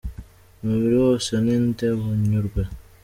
[0.63, 2.61] Umubiri wose ni ndebunyurwe.